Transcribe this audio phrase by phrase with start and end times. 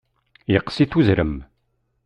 [0.51, 1.35] Yeqqes-it uzrem.